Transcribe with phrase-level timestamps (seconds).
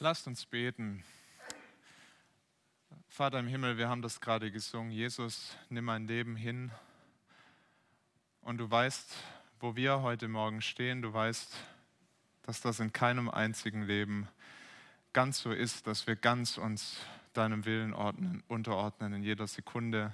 [0.00, 1.04] Lasst uns beten.
[3.06, 4.90] Vater im Himmel, wir haben das gerade gesungen.
[4.90, 6.72] Jesus, nimm mein Leben hin.
[8.40, 9.14] Und du weißt,
[9.60, 11.00] wo wir heute Morgen stehen.
[11.00, 11.56] Du weißt,
[12.42, 14.28] dass das in keinem einzigen Leben
[15.12, 16.98] ganz so ist, dass wir ganz uns
[17.32, 20.12] deinem Willen ordnen, unterordnen in jeder Sekunde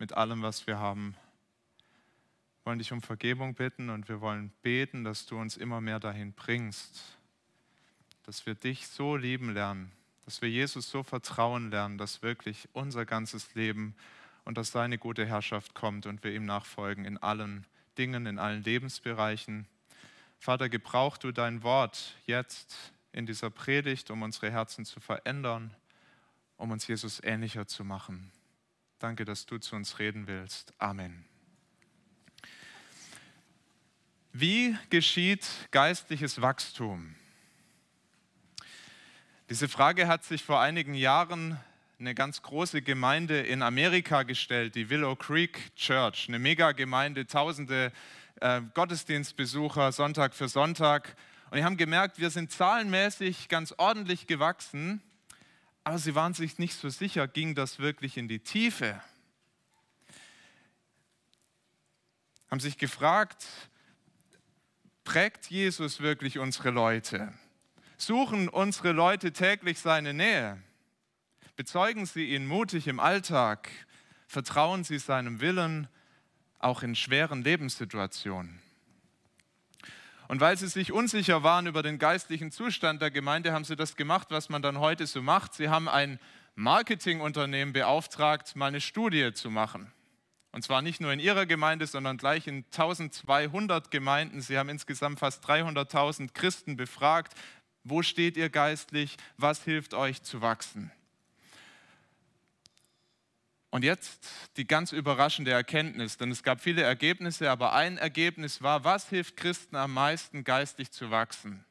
[0.00, 1.14] mit allem, was wir haben.
[2.58, 6.00] Wir wollen dich um Vergebung bitten und wir wollen beten, dass du uns immer mehr
[6.00, 7.16] dahin bringst,
[8.26, 9.92] dass wir dich so lieben lernen,
[10.24, 13.94] dass wir Jesus so vertrauen lernen, dass wirklich unser ganzes Leben
[14.44, 17.64] und dass seine gute Herrschaft kommt und wir ihm nachfolgen in allen
[17.96, 19.66] Dingen, in allen Lebensbereichen.
[20.38, 25.72] Vater, gebrauch du dein Wort jetzt in dieser Predigt, um unsere Herzen zu verändern,
[26.56, 28.32] um uns Jesus ähnlicher zu machen.
[28.98, 30.74] Danke, dass du zu uns reden willst.
[30.78, 31.24] Amen.
[34.32, 37.14] Wie geschieht geistliches Wachstum?
[39.48, 41.56] Diese Frage hat sich vor einigen Jahren
[42.00, 47.92] eine ganz große Gemeinde in Amerika gestellt, die Willow Creek Church, eine Megagemeinde, tausende
[48.40, 51.16] äh, Gottesdienstbesucher Sonntag für Sonntag.
[51.50, 55.00] Und die haben gemerkt, wir sind zahlenmäßig ganz ordentlich gewachsen,
[55.84, 59.00] aber sie waren sich nicht so sicher, ging das wirklich in die Tiefe?
[62.50, 63.46] Haben sich gefragt,
[65.04, 67.32] prägt Jesus wirklich unsere Leute?
[67.98, 70.58] Suchen unsere Leute täglich seine Nähe?
[71.56, 73.70] Bezeugen sie ihn mutig im Alltag?
[74.26, 75.88] Vertrauen sie seinem Willen
[76.58, 78.60] auch in schweren Lebenssituationen?
[80.28, 83.96] Und weil sie sich unsicher waren über den geistlichen Zustand der Gemeinde, haben sie das
[83.96, 85.54] gemacht, was man dann heute so macht.
[85.54, 86.18] Sie haben ein
[86.56, 89.92] Marketingunternehmen beauftragt, mal eine Studie zu machen.
[90.52, 94.40] Und zwar nicht nur in ihrer Gemeinde, sondern gleich in 1200 Gemeinden.
[94.40, 97.34] Sie haben insgesamt fast 300.000 Christen befragt,
[97.88, 99.16] wo steht ihr geistlich?
[99.36, 100.90] Was hilft euch zu wachsen?
[103.70, 108.84] Und jetzt die ganz überraschende Erkenntnis, denn es gab viele Ergebnisse, aber ein Ergebnis war,
[108.84, 111.64] was hilft Christen am meisten geistlich zu wachsen?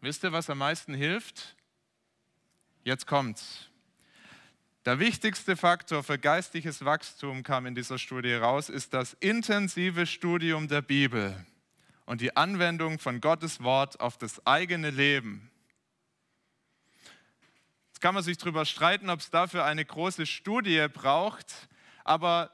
[0.00, 1.56] Wisst ihr, was am meisten hilft?
[2.84, 3.68] Jetzt kommt's.
[4.84, 10.68] Der wichtigste Faktor für geistliches Wachstum kam in dieser Studie raus, ist das intensive Studium
[10.68, 11.44] der Bibel
[12.06, 15.50] und die Anwendung von Gottes Wort auf das eigene Leben.
[17.96, 21.46] Jetzt kann man sich darüber streiten, ob es dafür eine große Studie braucht,
[22.04, 22.50] aber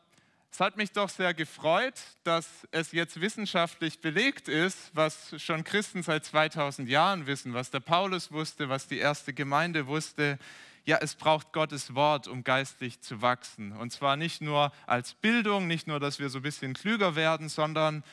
[0.53, 6.05] es hat mich doch sehr gefreut, dass es jetzt wissenschaftlich belegt ist, was schon Christen
[6.05, 10.39] seit 2000 Jahren wissen, was der Paulus wusste, was die erste Gemeinde wusste.
[10.85, 13.73] Ja, es braucht Gottes Wort, um geistlich zu wachsen.
[13.73, 17.49] Und zwar nicht nur als Bildung, nicht nur, dass wir so ein bisschen klüger werden,
[17.49, 18.05] sondern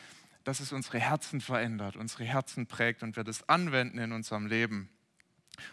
[0.45, 4.89] dass es unsere Herzen verändert, unsere Herzen prägt und wir das anwenden in unserem Leben.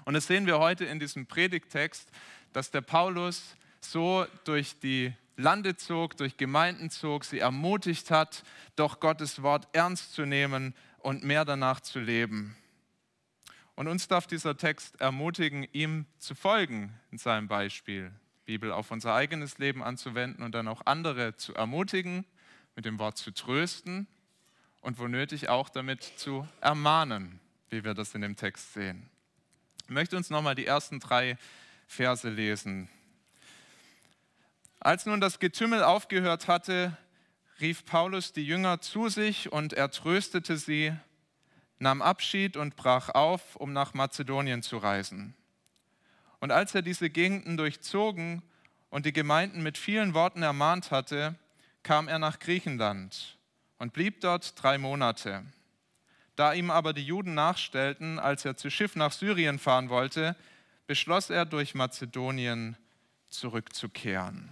[0.04, 2.10] Und das sehen wir heute in diesem Predigtext,
[2.52, 8.42] dass der Paulus so durch die Lande zog, durch Gemeinden zog, sie ermutigt hat,
[8.74, 12.56] doch Gottes Wort ernst zu nehmen und mehr danach zu leben.
[13.74, 18.10] Und uns darf dieser Text ermutigen, ihm zu folgen in seinem Beispiel,
[18.46, 22.24] Bibel auf unser eigenes Leben anzuwenden und dann auch andere zu ermutigen,
[22.74, 24.06] mit dem Wort zu trösten
[24.80, 29.10] und wo nötig auch damit zu ermahnen, wie wir das in dem Text sehen.
[29.88, 31.38] Ich möchte uns nochmal die ersten drei
[31.86, 32.88] Verse lesen.
[34.80, 36.96] Als nun das Getümmel aufgehört hatte,
[37.60, 40.92] rief Paulus die Jünger zu sich und er tröstete sie,
[41.78, 45.36] nahm Abschied und brach auf, um nach Mazedonien zu reisen.
[46.40, 48.42] Und als er diese Gegenden durchzogen
[48.90, 51.36] und die Gemeinden mit vielen Worten ermahnt hatte,
[51.84, 53.38] kam er nach Griechenland
[53.78, 55.44] und blieb dort drei Monate.
[56.36, 60.36] Da ihm aber die Juden nachstellten, als er zu Schiff nach Syrien fahren wollte,
[60.86, 62.76] beschloss er, durch Mazedonien
[63.28, 64.50] zurückzukehren.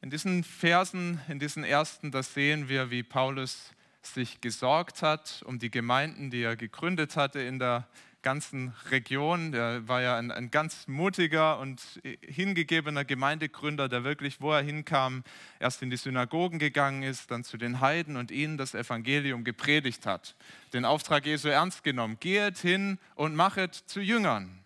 [0.00, 5.58] In diesen Versen, in diesen ersten, da sehen wir, wie Paulus sich gesorgt hat um
[5.58, 7.88] die Gemeinden, die er gegründet hatte in der
[8.26, 9.52] ganzen Region.
[9.52, 11.80] Der war ja ein, ein, ganz mutiger und
[12.22, 15.22] hingegebener Gemeindegründer, der wirklich, wo er hinkam,
[15.60, 20.06] erst in die Synagogen gegangen ist, dann zu den Heiden und ihnen das Evangelium gepredigt
[20.06, 20.34] hat.
[20.72, 22.16] Den Auftrag Jesu ernst genommen.
[22.18, 24.58] Geht hin und machet zu Jüngern.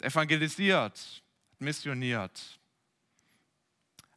[0.00, 1.22] Evangelisiert,
[1.58, 2.59] missioniert.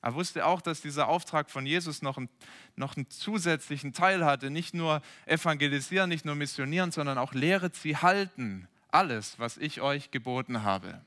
[0.03, 2.27] Er wusste auch, dass dieser Auftrag von Jesus noch einen,
[2.75, 4.49] noch einen zusätzlichen Teil hatte.
[4.49, 8.67] Nicht nur evangelisieren, nicht nur missionieren, sondern auch lehret sie halten.
[8.89, 11.01] Alles, was ich euch geboten habe.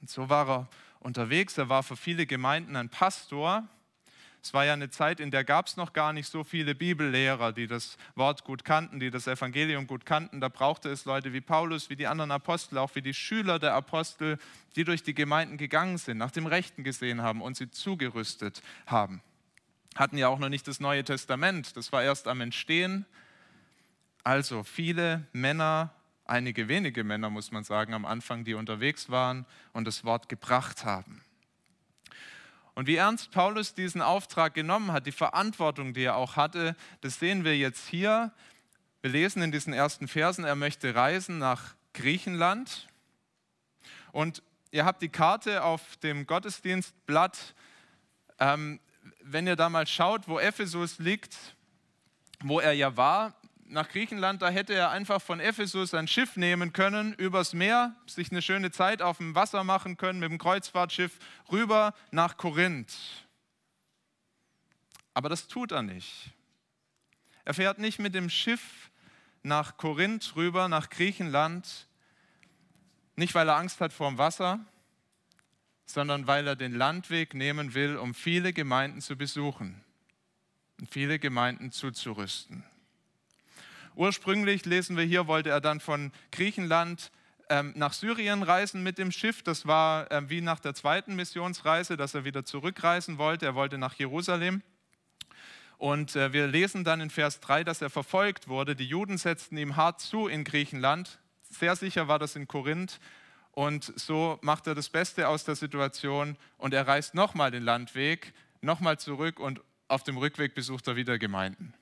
[0.00, 0.68] Und so war er
[1.00, 1.58] unterwegs.
[1.58, 3.66] Er war für viele Gemeinden ein Pastor.
[4.42, 7.52] Es war ja eine Zeit, in der gab es noch gar nicht so viele Bibellehrer,
[7.52, 10.40] die das Wort gut kannten, die das Evangelium gut kannten.
[10.40, 13.74] Da brauchte es Leute wie Paulus, wie die anderen Apostel, auch wie die Schüler der
[13.74, 14.38] Apostel,
[14.74, 19.22] die durch die Gemeinden gegangen sind, nach dem Rechten gesehen haben und sie zugerüstet haben.
[19.94, 23.06] Hatten ja auch noch nicht das Neue Testament, das war erst am Entstehen.
[24.24, 29.86] Also viele Männer, einige wenige Männer, muss man sagen, am Anfang, die unterwegs waren und
[29.86, 31.22] das Wort gebracht haben.
[32.74, 37.18] Und wie ernst Paulus diesen Auftrag genommen hat, die Verantwortung, die er auch hatte, das
[37.18, 38.32] sehen wir jetzt hier.
[39.02, 42.88] Wir lesen in diesen ersten Versen, er möchte reisen nach Griechenland.
[44.12, 47.54] Und ihr habt die Karte auf dem Gottesdienstblatt.
[48.38, 48.80] Ähm,
[49.20, 51.36] wenn ihr da mal schaut, wo Ephesus liegt,
[52.40, 53.34] wo er ja war,
[53.72, 58.30] nach Griechenland, da hätte er einfach von Ephesus ein Schiff nehmen können, übers Meer, sich
[58.30, 61.18] eine schöne Zeit auf dem Wasser machen können, mit dem Kreuzfahrtschiff
[61.50, 62.94] rüber nach Korinth.
[65.14, 66.30] Aber das tut er nicht.
[67.44, 68.90] Er fährt nicht mit dem Schiff
[69.42, 71.88] nach Korinth rüber, nach Griechenland,
[73.16, 74.60] nicht weil er Angst hat vor dem Wasser,
[75.86, 79.82] sondern weil er den Landweg nehmen will, um viele Gemeinden zu besuchen
[80.78, 82.64] und viele Gemeinden zuzurüsten.
[83.94, 87.10] Ursprünglich lesen wir hier, wollte er dann von Griechenland
[87.48, 89.42] ähm, nach Syrien reisen mit dem Schiff.
[89.42, 93.46] Das war ähm, wie nach der zweiten Missionsreise, dass er wieder zurückreisen wollte.
[93.46, 94.62] Er wollte nach Jerusalem.
[95.76, 98.76] Und äh, wir lesen dann in Vers 3, dass er verfolgt wurde.
[98.76, 101.18] Die Juden setzten ihm hart zu in Griechenland.
[101.42, 103.00] Sehr sicher war das in Korinth.
[103.50, 108.32] Und so macht er das Beste aus der Situation und er reist nochmal den Landweg,
[108.62, 111.74] nochmal zurück und auf dem Rückweg besucht er wieder Gemeinden.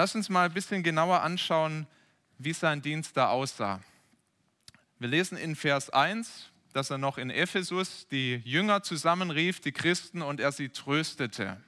[0.00, 1.86] Lass uns mal ein bisschen genauer anschauen,
[2.38, 3.82] wie sein Dienst da aussah.
[4.98, 10.22] Wir lesen in Vers 1, dass er noch in Ephesus die Jünger zusammenrief, die Christen,
[10.22, 11.62] und er sie tröstete.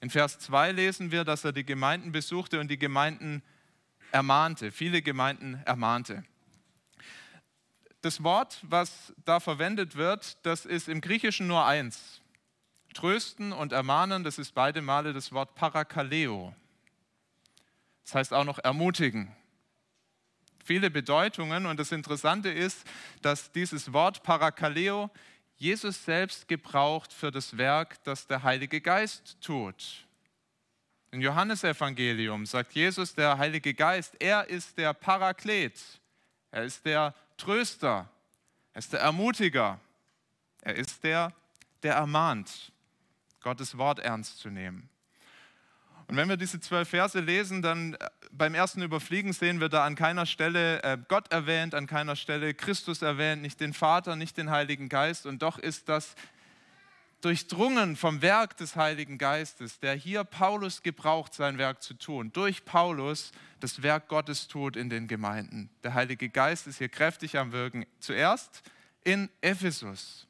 [0.00, 3.42] In Vers 2 lesen wir, dass er die Gemeinden besuchte und die Gemeinden
[4.12, 6.24] ermahnte, viele Gemeinden ermahnte.
[8.02, 12.20] Das Wort, was da verwendet wird, das ist im Griechischen nur eins.
[12.94, 16.54] Trösten und ermahnen, das ist beide Male das Wort Parakaleo.
[18.10, 19.30] Das heißt auch noch ermutigen.
[20.64, 22.84] Viele Bedeutungen und das Interessante ist,
[23.22, 25.10] dass dieses Wort Parakaleo
[25.54, 30.08] Jesus selbst gebraucht für das Werk, das der Heilige Geist tut.
[31.12, 35.80] Im Johannesevangelium sagt Jesus, der Heilige Geist, er ist der Paraklet,
[36.50, 38.10] er ist der Tröster,
[38.72, 39.78] er ist der Ermutiger,
[40.62, 41.32] er ist der,
[41.84, 42.72] der ermahnt,
[43.40, 44.90] Gottes Wort ernst zu nehmen.
[46.10, 47.98] Und wenn wir diese zwölf Verse lesen, dann äh,
[48.32, 52.52] beim ersten Überfliegen sehen wir da an keiner Stelle äh, Gott erwähnt, an keiner Stelle
[52.52, 55.24] Christus erwähnt, nicht den Vater, nicht den Heiligen Geist.
[55.24, 56.16] Und doch ist das
[57.20, 62.64] durchdrungen vom Werk des Heiligen Geistes, der hier Paulus gebraucht, sein Werk zu tun, durch
[62.64, 63.30] Paulus
[63.60, 65.70] das Werk Gottes tut in den Gemeinden.
[65.84, 67.86] Der Heilige Geist ist hier kräftig am Wirken.
[68.00, 68.62] Zuerst
[69.04, 70.26] in Ephesus,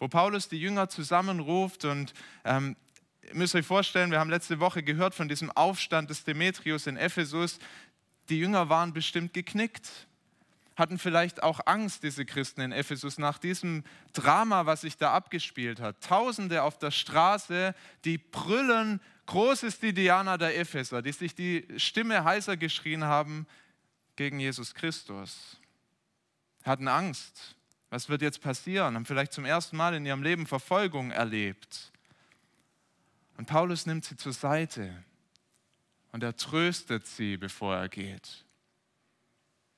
[0.00, 2.14] wo Paulus die Jünger zusammenruft und
[2.44, 2.74] ähm,
[3.22, 6.96] ihr müsst euch vorstellen, wir haben letzte Woche gehört von diesem Aufstand des Demetrius in
[6.96, 7.58] Ephesus.
[8.28, 10.08] Die Jünger waren bestimmt geknickt
[10.80, 13.84] hatten vielleicht auch Angst, diese Christen in Ephesus, nach diesem
[14.14, 16.00] Drama, was sich da abgespielt hat.
[16.00, 17.74] Tausende auf der Straße,
[18.04, 23.46] die brüllen, groß ist die Diana der Epheser, die sich die Stimme heißer geschrien haben
[24.16, 25.60] gegen Jesus Christus.
[26.64, 27.56] Hatten Angst.
[27.90, 28.94] Was wird jetzt passieren?
[28.94, 31.92] Haben vielleicht zum ersten Mal in ihrem Leben Verfolgung erlebt.
[33.40, 35.02] Und Paulus nimmt sie zur Seite
[36.12, 38.44] und er tröstet sie, bevor er geht.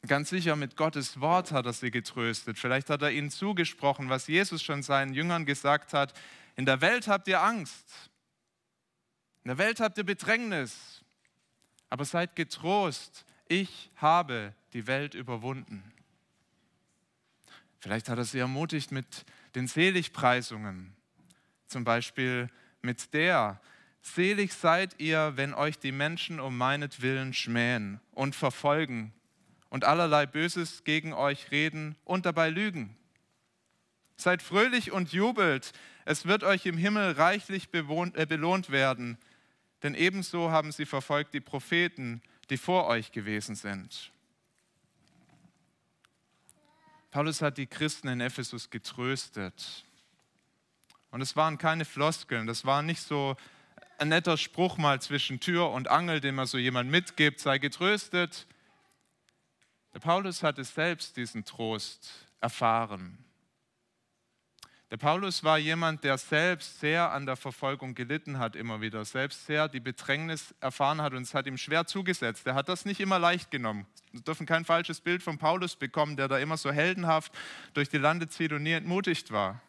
[0.04, 2.58] Ganz sicher mit Gottes Wort hat er sie getröstet.
[2.58, 6.12] Vielleicht hat er ihnen zugesprochen, was Jesus schon seinen Jüngern gesagt hat.
[6.56, 8.10] In der Welt habt ihr Angst.
[9.44, 11.04] In der Welt habt ihr Bedrängnis.
[11.88, 13.24] Aber seid getrost.
[13.46, 15.84] Ich habe die Welt überwunden.
[17.78, 20.96] Vielleicht hat er sie ermutigt mit den Seligpreisungen.
[21.68, 22.50] Zum Beispiel
[22.82, 23.60] mit der,
[24.02, 29.12] Selig seid ihr, wenn euch die Menschen um meinetwillen schmähen und verfolgen
[29.70, 32.96] und allerlei Böses gegen euch reden und dabei lügen.
[34.16, 35.72] Seid fröhlich und jubelt,
[36.04, 39.18] es wird euch im Himmel reichlich bewohnt, äh, belohnt werden,
[39.84, 44.12] denn ebenso haben sie verfolgt die Propheten, die vor euch gewesen sind.
[47.12, 49.84] Paulus hat die Christen in Ephesus getröstet.
[51.12, 53.36] Und es waren keine Floskeln, das war nicht so
[53.98, 58.46] ein netter Spruch mal zwischen Tür und Angel, den man so jemand mitgibt, sei getröstet,
[59.94, 63.18] der Paulus hatte selbst diesen Trost erfahren.
[64.90, 69.46] Der Paulus war jemand, der selbst sehr an der Verfolgung gelitten hat, immer wieder, selbst
[69.46, 72.46] sehr die Bedrängnis erfahren hat und es hat ihm schwer zugesetzt.
[72.46, 73.86] Er hat das nicht immer leicht genommen.
[74.12, 77.32] Wir dürfen kein falsches Bild von Paulus bekommen, der da immer so heldenhaft
[77.74, 79.60] durch die Lande zieht und nie entmutigt war.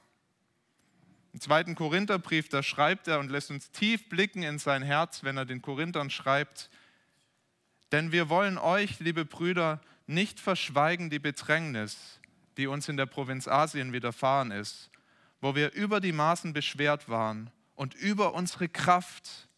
[1.34, 5.38] Im zweiten Korintherbrief, da schreibt er und lässt uns tief blicken in sein Herz, wenn
[5.38, 6.70] er den Korinthern schreibt,
[7.92, 12.20] denn wir wollen euch, liebe Brüder, nicht verschweigen die Bedrängnis,
[12.58, 14.90] die uns in der Provinz Asien widerfahren ist
[15.44, 19.50] wo wir über die Maßen beschwert waren und über unsere Kraft,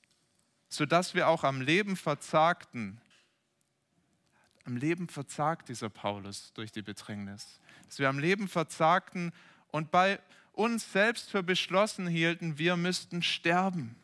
[0.67, 2.99] sodass wir auch am Leben verzagten.
[4.63, 7.59] Am Leben verzagt dieser Paulus durch die Bedrängnis.
[7.85, 9.31] Dass wir am Leben verzagten
[9.67, 10.19] und bei
[10.57, 13.95] uns selbst für beschlossen hielten, wir müssten sterben.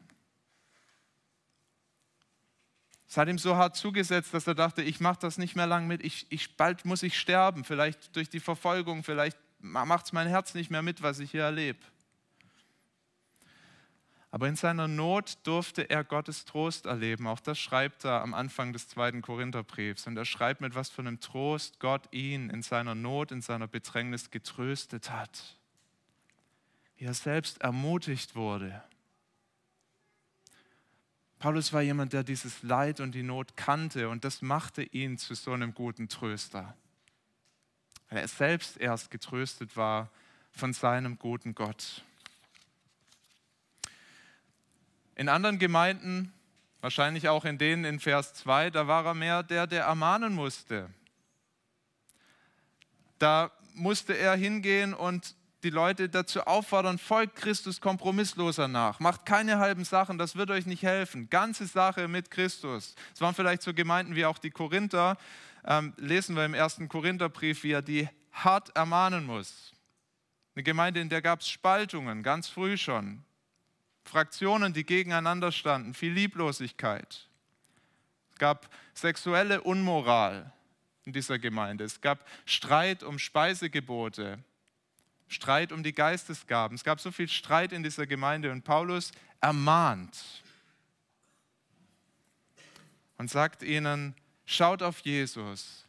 [3.07, 5.85] Es hat ihm so hart zugesetzt, dass er dachte, ich mache das nicht mehr lang
[5.85, 10.27] mit, ich, ich, bald muss ich sterben, vielleicht durch die Verfolgung, vielleicht macht es mein
[10.27, 11.79] Herz nicht mehr mit, was ich hier erlebe.
[14.33, 17.27] Aber in seiner Not durfte er Gottes Trost erleben.
[17.27, 20.07] Auch das schreibt er am Anfang des zweiten Korintherbriefs.
[20.07, 23.67] Und er schreibt, mit was für einem Trost Gott ihn in seiner Not, in seiner
[23.67, 25.57] Bedrängnis getröstet hat.
[27.01, 28.83] Er selbst ermutigt wurde.
[31.39, 35.33] Paulus war jemand, der dieses Leid und die Not kannte und das machte ihn zu
[35.33, 36.75] so einem guten Tröster
[38.11, 40.11] weil er selbst erst getröstet war
[40.51, 42.03] von seinem guten Gott.
[45.15, 46.33] In anderen Gemeinden,
[46.81, 50.89] wahrscheinlich auch in denen in Vers 2, da war er mehr der, der ermahnen musste.
[53.17, 58.99] Da musste er hingehen und die Leute dazu auffordern, folgt Christus kompromissloser nach.
[58.99, 61.29] Macht keine halben Sachen, das wird euch nicht helfen.
[61.29, 62.95] Ganze Sache mit Christus.
[63.13, 65.17] Es waren vielleicht so Gemeinden wie auch die Korinther,
[65.65, 69.71] ähm, lesen wir im ersten Korintherbrief, wie er die hart ermahnen muss.
[70.55, 73.23] Eine Gemeinde, in der gab es Spaltungen, ganz früh schon.
[74.03, 77.29] Fraktionen, die gegeneinander standen, viel Lieblosigkeit.
[78.31, 80.51] Es gab sexuelle Unmoral
[81.05, 81.83] in dieser Gemeinde.
[81.83, 84.39] Es gab Streit um Speisegebote,
[85.31, 86.75] Streit um die Geistesgaben.
[86.75, 90.43] Es gab so viel Streit in dieser Gemeinde und Paulus ermahnt
[93.17, 95.87] und sagt ihnen, Schaut auf Jesus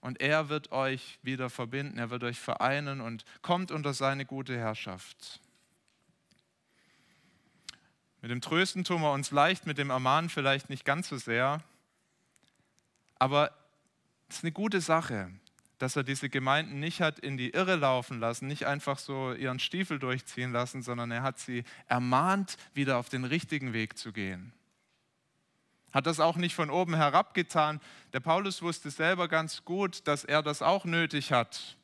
[0.00, 4.56] und er wird euch wieder verbinden, er wird euch vereinen und kommt unter seine gute
[4.56, 5.38] Herrschaft.
[8.20, 11.62] Mit dem Trösten tun wir uns leicht, mit dem Ermahnen vielleicht nicht ganz so sehr.
[13.20, 13.52] Aber
[14.28, 15.30] es ist eine gute Sache,
[15.80, 19.58] dass er diese Gemeinden nicht hat in die Irre laufen lassen, nicht einfach so ihren
[19.58, 24.52] Stiefel durchziehen lassen, sondern er hat sie ermahnt, wieder auf den richtigen Weg zu gehen.
[25.90, 27.80] Hat das auch nicht von oben herab getan.
[28.12, 31.78] Der Paulus wusste selber ganz gut, dass er das auch nötig hat.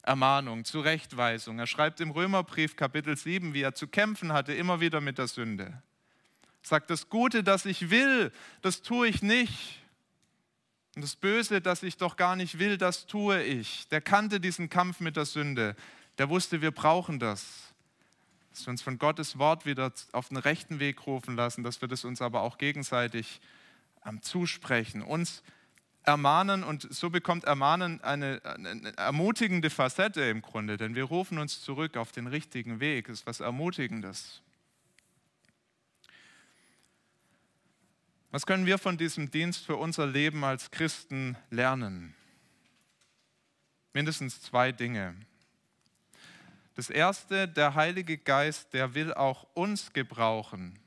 [0.00, 1.58] Ermahnung, Zurechtweisung.
[1.58, 5.28] Er schreibt im Römerbrief Kapitel 7, wie er zu kämpfen hatte, immer wieder mit der
[5.28, 5.82] Sünde.
[6.62, 9.78] Sagt, das Gute, das ich will, das tue ich nicht.
[11.00, 13.88] Und das Böse, das ich doch gar nicht will, das tue ich.
[13.88, 15.74] Der kannte diesen Kampf mit der Sünde.
[16.18, 17.70] Der wusste, wir brauchen das
[18.50, 21.88] dass wir uns von Gottes Wort wieder auf den rechten Weg rufen lassen, dass wir
[21.88, 23.40] das uns aber auch gegenseitig
[24.04, 25.42] ähm, zusprechen, uns
[26.02, 31.62] ermahnen und so bekommt Ermahnen eine, eine, ermutigende Facette im Grunde, denn wir rufen uns
[31.62, 34.42] zurück auf den richtigen Weg, das ist was Ermutigendes.
[38.32, 42.14] Was können wir von diesem Dienst für unser Leben als Christen lernen?
[43.92, 45.16] Mindestens zwei Dinge.
[46.76, 50.78] Das erste, der Heilige Geist, der will auch uns gebrauchen,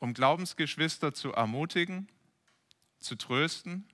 [0.00, 2.08] um Glaubensgeschwister zu ermutigen,
[2.98, 3.88] zu trösten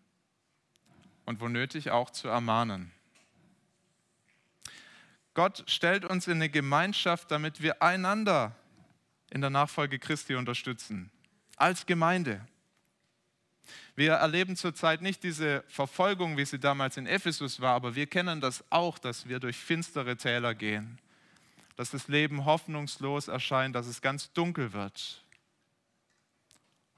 [1.26, 2.92] und wo nötig auch zu ermahnen.
[5.34, 8.56] Gott stellt uns in eine Gemeinschaft, damit wir einander
[9.28, 11.10] in der Nachfolge Christi unterstützen,
[11.56, 12.40] als Gemeinde.
[13.96, 18.40] Wir erleben zurzeit nicht diese Verfolgung, wie sie damals in Ephesus war, aber wir kennen
[18.40, 20.98] das auch, dass wir durch finstere Täler gehen
[21.80, 25.24] dass das Leben hoffnungslos erscheint, dass es ganz dunkel wird.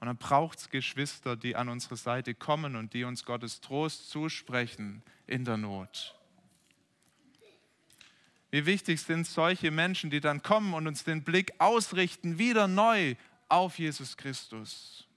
[0.01, 4.09] Und dann braucht es Geschwister, die an unsere Seite kommen und die uns Gottes Trost
[4.09, 6.15] zusprechen in der Not.
[8.51, 13.15] Wie wichtig sind solche Menschen, die dann kommen und uns den Blick ausrichten, wieder neu
[13.47, 15.07] auf Jesus Christus.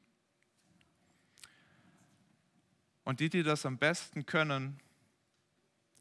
[3.06, 4.80] Und die, die das am besten können,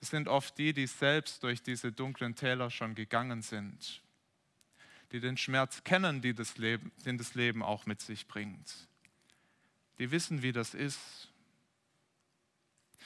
[0.02, 4.02] sind oft die, die selbst durch diese dunklen Täler schon gegangen sind,
[5.12, 8.88] die den Schmerz kennen, die das Leben, den das Leben auch mit sich bringt.
[10.00, 11.30] Die wissen, wie das ist.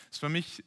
[0.06, 0.64] Es ist für mich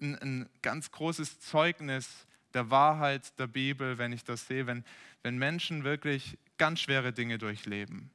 [0.00, 4.84] ein, ein ganz großes Zeugnis der Wahrheit der Bibel, wenn ich das sehe, wenn,
[5.22, 8.10] wenn Menschen wirklich ganz schwere Dinge durchleben,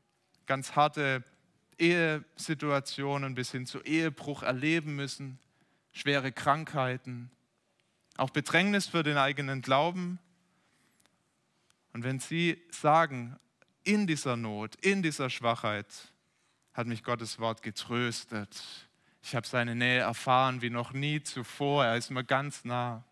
[0.45, 1.23] ganz harte
[1.77, 5.39] Ehesituationen bis hin zu Ehebruch erleben müssen,
[5.91, 7.31] schwere Krankheiten,
[8.17, 10.19] auch Bedrängnis für den eigenen Glauben.
[11.93, 13.37] Und wenn sie sagen,
[13.83, 16.13] in dieser Not, in dieser Schwachheit
[16.73, 18.87] hat mich Gottes Wort getröstet.
[19.23, 21.85] Ich habe seine Nähe erfahren wie noch nie zuvor.
[21.85, 23.03] Er ist mir ganz nah.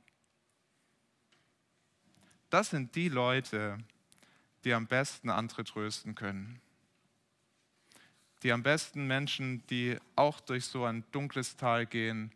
[2.49, 3.77] Das sind die Leute,
[4.63, 6.61] die am besten andere trösten können.
[8.43, 12.31] Die am besten Menschen, die auch durch so ein dunkles Tal gehen,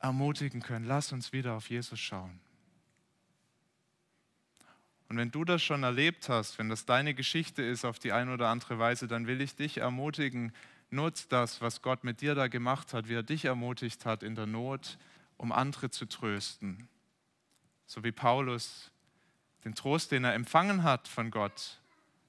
[0.00, 0.86] ermutigen können.
[0.86, 2.40] Lass uns wieder auf Jesus schauen.
[5.08, 8.32] Und wenn du das schon erlebt hast, wenn das deine Geschichte ist auf die eine
[8.32, 10.52] oder andere Weise, dann will ich dich ermutigen,
[10.90, 14.36] nutz das, was Gott mit dir da gemacht hat, wie er dich ermutigt hat in
[14.36, 14.98] der Not,
[15.36, 16.88] um andere zu trösten.
[17.86, 18.90] So wie Paulus
[19.64, 21.80] den Trost, den er empfangen hat von Gott,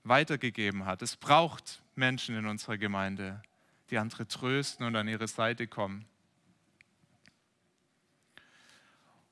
[0.04, 1.02] weitergegeben hat.
[1.02, 3.44] Es braucht Menschen in unserer Gemeinde,
[3.92, 6.06] die andere trösten und an ihre Seite kommen.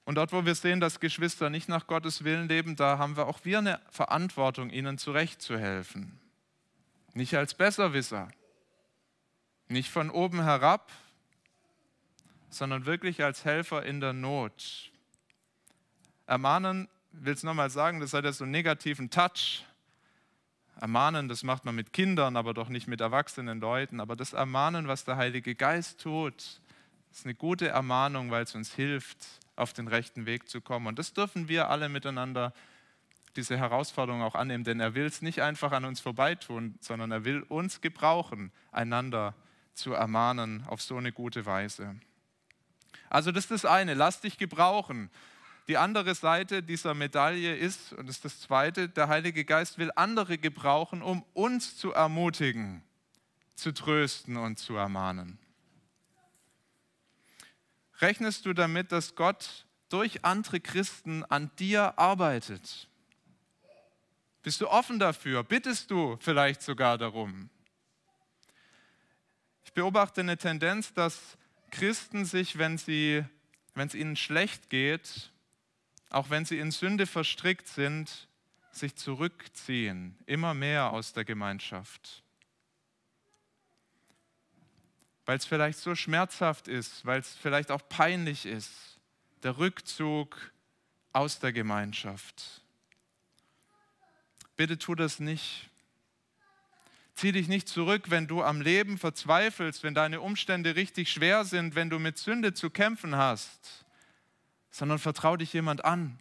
[0.05, 3.25] Und dort, wo wir sehen, dass Geschwister nicht nach Gottes Willen leben, da haben wir
[3.25, 6.19] auch wir eine Verantwortung, ihnen zurechtzuhelfen.
[7.13, 8.29] Nicht als Besserwisser,
[9.67, 10.91] nicht von oben herab,
[12.51, 14.91] sondern wirklich als Helfer in der Not.
[16.27, 19.65] Ermahnen, will es nochmal sagen, das hat ja so einen negativen Touch.
[20.79, 23.99] Ermahnen, das macht man mit Kindern, aber doch nicht mit erwachsenen Leuten.
[23.99, 26.61] Aber das Ermahnen, was der Heilige Geist tut,
[27.11, 29.17] ist eine gute Ermahnung, weil es uns hilft,
[29.57, 30.87] auf den rechten Weg zu kommen.
[30.87, 32.53] Und das dürfen wir alle miteinander,
[33.35, 37.25] diese Herausforderung auch annehmen, denn er will es nicht einfach an uns vorbeitun, sondern er
[37.25, 39.35] will uns gebrauchen, einander
[39.73, 41.95] zu ermahnen auf so eine gute Weise.
[43.09, 45.09] Also das ist das eine, lass dich gebrauchen.
[45.69, 49.91] Die andere Seite dieser Medaille ist, und das ist das zweite, der Heilige Geist will
[49.95, 52.83] andere gebrauchen, um uns zu ermutigen,
[53.53, 55.37] zu trösten und zu ermahnen.
[57.99, 62.87] Rechnest du damit, dass Gott durch andere Christen an dir arbeitet?
[64.41, 65.43] Bist du offen dafür?
[65.43, 67.51] Bittest du vielleicht sogar darum?
[69.63, 71.37] Ich beobachte eine Tendenz, dass
[71.69, 75.31] Christen sich, wenn, es ihnen schlecht geht,
[76.09, 78.27] auch wenn sie in Sünde verstrickt sind,
[78.71, 82.23] sich zurückziehen, immer mehr aus der Gemeinschaft
[85.29, 88.71] weil es vielleicht so schmerzhaft ist, weil es vielleicht auch peinlich ist,
[89.43, 90.35] der Rückzug
[91.13, 92.63] aus der Gemeinschaft.
[94.57, 95.69] Bitte tu das nicht.
[97.13, 101.75] Zieh dich nicht zurück, wenn du am Leben verzweifelst, wenn deine Umstände richtig schwer sind,
[101.75, 103.85] wenn du mit Sünde zu kämpfen hast,
[104.71, 106.19] sondern vertrau dich jemand an,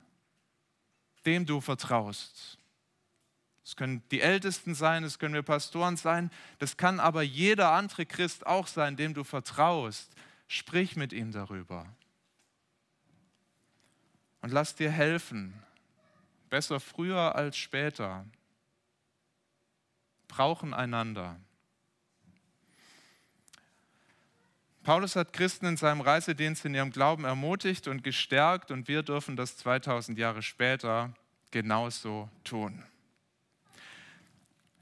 [1.27, 2.59] dem du vertraust.
[3.65, 8.07] Es können die Ältesten sein, es können wir Pastoren sein, das kann aber jeder andere
[8.07, 10.11] Christ auch sein, dem du vertraust.
[10.47, 11.85] Sprich mit ihm darüber.
[14.41, 15.63] Und lass dir helfen.
[16.49, 18.25] Besser früher als später.
[20.29, 21.39] Brauchen einander.
[24.83, 29.37] Paulus hat Christen in seinem Reisedienst in ihrem Glauben ermutigt und gestärkt und wir dürfen
[29.37, 31.13] das 2000 Jahre später
[31.51, 32.83] genauso tun.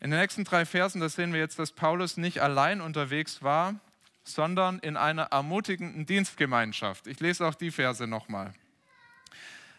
[0.01, 3.75] In den nächsten drei Versen, da sehen wir jetzt, dass Paulus nicht allein unterwegs war,
[4.25, 7.07] sondern in einer ermutigenden Dienstgemeinschaft.
[7.07, 8.53] Ich lese auch die Verse nochmal.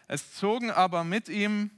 [0.08, 1.70] Es zogen aber mit ihm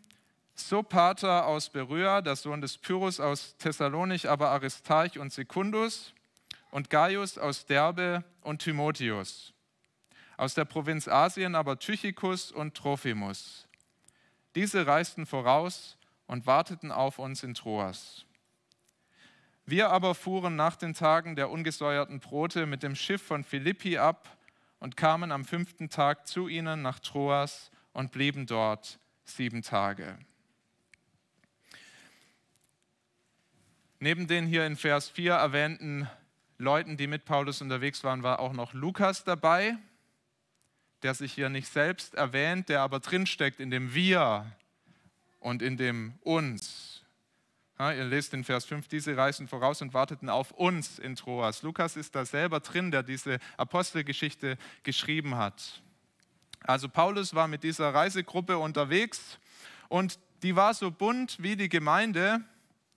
[0.54, 6.12] Sopater aus Beröa, der Sohn des Pyrrhus aus Thessalonich, aber Aristarch und Sekundus
[6.70, 9.52] und Gaius aus Derbe und Timotheus.
[10.36, 13.68] Aus der Provinz Asien aber Tychicus und Trophimus.
[14.54, 18.24] Diese reisten voraus und warteten auf uns in Troas.
[19.66, 24.36] Wir aber fuhren nach den Tagen der ungesäuerten Brote mit dem Schiff von Philippi ab
[24.80, 30.18] und kamen am fünften Tag zu ihnen nach Troas und blieben dort sieben Tage.
[33.98, 36.08] Neben den hier in Vers 4 erwähnten
[36.60, 39.78] Leuten, die mit Paulus unterwegs waren, war auch noch Lukas dabei,
[41.02, 44.44] der sich hier nicht selbst erwähnt, der aber drinsteckt in dem Wir
[45.38, 47.02] und in dem Uns.
[47.78, 51.62] Ja, ihr lest in Vers 5, diese reisten voraus und warteten auf uns in Troas.
[51.62, 55.80] Lukas ist da selber drin, der diese Apostelgeschichte geschrieben hat.
[56.64, 59.38] Also Paulus war mit dieser Reisegruppe unterwegs
[59.88, 62.42] und die war so bunt wie die Gemeinde,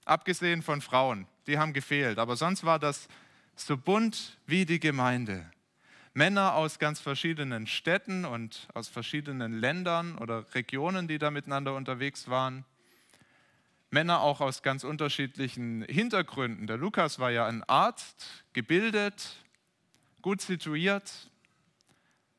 [0.04, 1.28] abgesehen von Frauen.
[1.48, 3.08] Die haben gefehlt, aber sonst war das
[3.56, 5.50] so bunt wie die Gemeinde.
[6.14, 12.28] Männer aus ganz verschiedenen Städten und aus verschiedenen Ländern oder Regionen, die da miteinander unterwegs
[12.28, 12.66] waren.
[13.90, 16.68] Männer auch aus ganz unterschiedlichen Hintergründen.
[16.68, 19.38] Der Lukas war ja ein Arzt, gebildet,
[20.22, 21.30] gut situiert.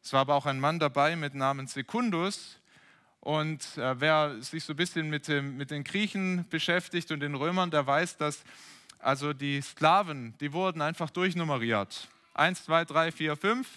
[0.03, 2.61] Es war aber auch ein Mann dabei mit Namen Secundus.
[3.21, 7.35] Und äh, wer sich so ein bisschen mit, dem, mit den Griechen beschäftigt und den
[7.35, 8.45] Römern, der weiß, dass
[9.05, 12.09] also die Sklaven, die wurden einfach durchnummeriert.
[12.33, 13.69] Eins, zwei, drei, vier, fünf.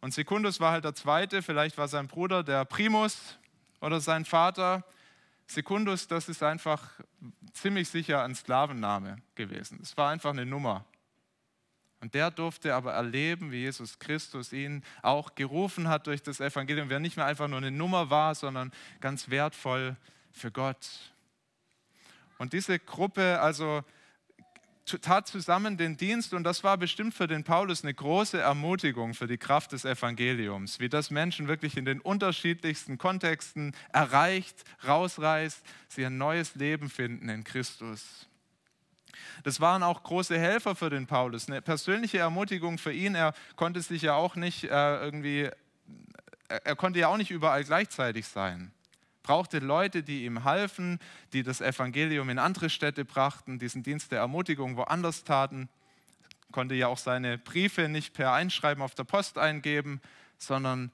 [0.00, 3.38] Und Secundus war halt der zweite, vielleicht war sein Bruder der Primus
[3.80, 4.84] oder sein Vater.
[5.46, 6.88] Secundus, das ist einfach
[7.52, 9.80] ziemlich sicher ein Sklavenname gewesen.
[9.82, 10.84] Es war einfach eine Nummer.
[12.00, 16.88] Und der durfte aber erleben, wie Jesus Christus ihn auch gerufen hat durch das Evangelium,
[16.88, 19.96] wer nicht mehr einfach nur eine Nummer war, sondern ganz wertvoll
[20.30, 20.88] für Gott.
[22.38, 23.84] Und diese Gruppe, also
[24.84, 29.26] tat zusammen den Dienst und das war bestimmt für den Paulus eine große Ermutigung für
[29.26, 36.04] die Kraft des Evangeliums, wie das Menschen wirklich in den unterschiedlichsten Kontexten erreicht, rausreißt, sie
[36.04, 38.26] ein neues Leben finden in Christus.
[39.44, 43.14] Das waren auch große Helfer für den Paulus, eine persönliche Ermutigung für ihn.
[43.14, 45.50] Er konnte sich ja auch nicht äh, irgendwie,
[46.48, 48.72] er konnte ja auch nicht überall gleichzeitig sein
[49.22, 50.98] brauchte Leute, die ihm halfen,
[51.32, 55.68] die das Evangelium in andere Städte brachten, diesen Dienst der Ermutigung woanders taten.
[56.52, 60.00] Konnte ja auch seine Briefe nicht per Einschreiben auf der Post eingeben,
[60.38, 60.90] sondern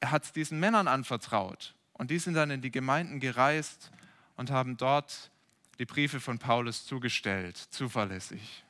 [0.00, 1.74] er hat es diesen Männern anvertraut.
[1.92, 3.92] Und die sind dann in die Gemeinden gereist
[4.36, 5.30] und haben dort
[5.78, 8.64] die Briefe von Paulus zugestellt, zuverlässig.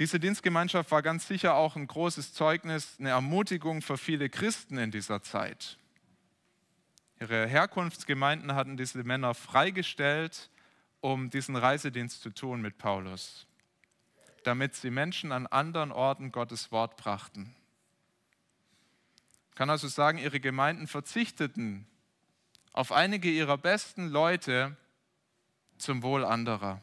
[0.00, 4.90] Diese Dienstgemeinschaft war ganz sicher auch ein großes Zeugnis, eine Ermutigung für viele Christen in
[4.90, 5.76] dieser Zeit.
[7.20, 10.48] Ihre Herkunftsgemeinden hatten diese Männer freigestellt,
[11.00, 13.46] um diesen Reisedienst zu tun mit Paulus,
[14.42, 17.54] damit sie Menschen an anderen Orten Gottes Wort brachten.
[19.50, 21.86] Ich kann also sagen, ihre Gemeinden verzichteten
[22.72, 24.78] auf einige ihrer besten Leute
[25.76, 26.80] zum Wohl anderer.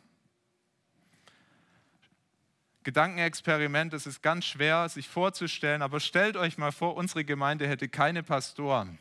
[2.88, 7.90] Gedankenexperiment, es ist ganz schwer sich vorzustellen, aber stellt euch mal vor, unsere Gemeinde hätte
[7.90, 8.98] keine Pastoren.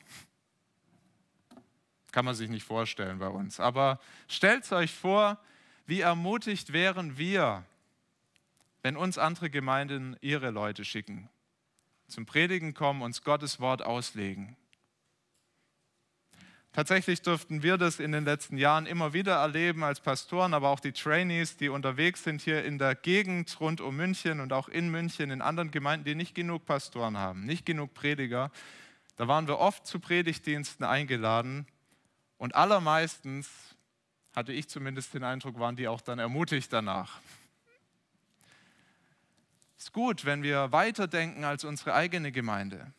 [2.10, 3.60] Kann man sich nicht vorstellen bei uns.
[3.60, 5.38] Aber stellt euch vor,
[5.86, 7.64] wie ermutigt wären wir,
[8.82, 11.30] wenn uns andere Gemeinden ihre Leute schicken,
[12.08, 14.56] zum Predigen kommen, uns Gottes Wort auslegen.
[16.76, 20.78] Tatsächlich durften wir das in den letzten Jahren immer wieder erleben als Pastoren, aber auch
[20.78, 24.90] die Trainees, die unterwegs sind hier in der Gegend rund um München und auch in
[24.90, 28.50] München, in anderen Gemeinden, die nicht genug Pastoren haben, nicht genug Prediger.
[29.16, 31.66] Da waren wir oft zu Predigtdiensten eingeladen
[32.36, 33.48] und allermeistens,
[34.34, 37.20] hatte ich zumindest den Eindruck, waren die auch dann ermutigt danach.
[39.78, 42.92] Es ist gut, wenn wir weiterdenken als unsere eigene Gemeinde,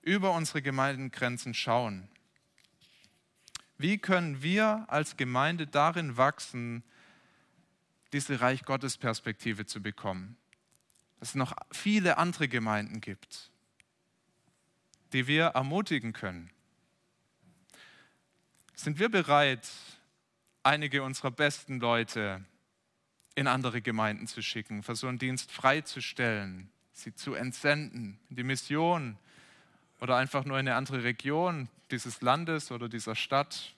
[0.00, 2.08] über unsere Gemeindengrenzen schauen
[3.78, 6.84] wie können wir als Gemeinde darin wachsen,
[8.12, 10.36] diese Reich Gottes Perspektive zu bekommen?
[11.18, 13.50] Dass es noch viele andere Gemeinden gibt,
[15.12, 16.50] die wir ermutigen können.
[18.74, 19.70] Sind wir bereit,
[20.62, 22.44] einige unserer besten Leute
[23.34, 29.18] in andere Gemeinden zu schicken, für so einen Dienst freizustellen, sie zu entsenden, die Mission
[30.02, 33.72] oder einfach nur in eine andere Region dieses Landes oder dieser Stadt,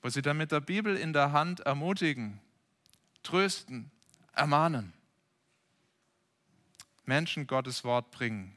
[0.00, 2.40] wo sie dann mit der Bibel in der Hand ermutigen,
[3.22, 3.90] trösten,
[4.32, 4.94] ermahnen,
[7.04, 8.56] Menschen Gottes Wort bringen.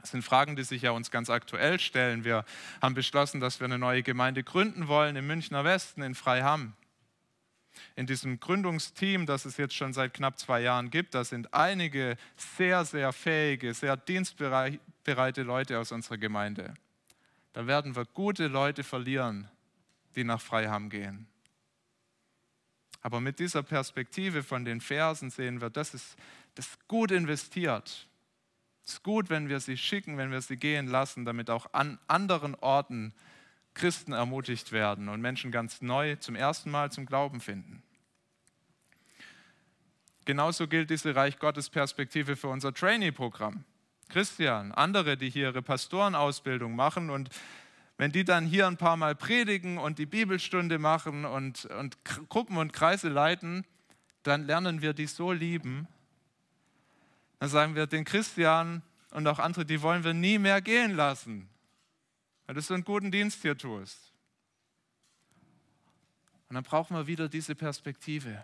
[0.00, 2.24] Das sind Fragen, die sich ja uns ganz aktuell stellen.
[2.24, 2.44] Wir
[2.82, 6.72] haben beschlossen, dass wir eine neue Gemeinde gründen wollen im Münchner Westen, in Freiham
[7.96, 12.16] in diesem Gründungsteam, das es jetzt schon seit knapp zwei Jahren gibt, da sind einige
[12.36, 16.74] sehr, sehr fähige, sehr dienstbereite Leute aus unserer Gemeinde.
[17.52, 19.48] Da werden wir gute Leute verlieren,
[20.14, 21.26] die nach Freiham gehen.
[23.00, 26.16] Aber mit dieser Perspektive von den Versen sehen wir, das ist,
[26.54, 28.08] das ist gut investiert.
[28.84, 31.98] Es ist gut, wenn wir sie schicken, wenn wir sie gehen lassen, damit auch an
[32.06, 33.12] anderen Orten
[33.78, 37.82] Christen ermutigt werden und Menschen ganz neu zum ersten Mal zum Glauben finden.
[40.24, 43.64] Genauso gilt diese Reich Gottes Perspektive für unser Trainee-Programm.
[44.08, 47.30] Christian, andere, die hier ihre Pastorenausbildung machen und
[47.98, 52.56] wenn die dann hier ein paar Mal predigen und die Bibelstunde machen und, und Gruppen
[52.56, 53.64] und Kreise leiten,
[54.24, 55.86] dann lernen wir die so lieben.
[57.38, 61.48] Dann sagen wir den Christian und auch andere, die wollen wir nie mehr gehen lassen
[62.48, 64.10] weil du so einen guten Dienst hier tust.
[66.48, 68.42] Und dann brauchen wir wieder diese Perspektive.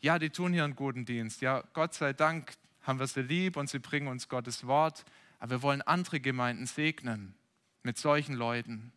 [0.00, 1.42] Ja, die tun hier einen guten Dienst.
[1.42, 5.04] Ja, Gott sei Dank haben wir sie lieb und sie bringen uns Gottes Wort.
[5.38, 7.34] Aber wir wollen andere Gemeinden segnen
[7.82, 8.90] mit solchen Leuten.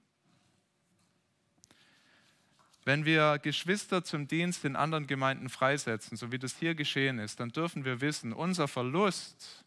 [2.85, 7.41] Wenn wir Geschwister zum Dienst in anderen Gemeinden freisetzen, so wie das hier geschehen ist,
[7.41, 9.65] dann dürfen wir wissen, unser Verlust